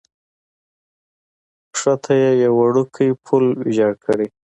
[1.73, 4.27] کښته یې یو وړوکی پل ویجاړ کړی.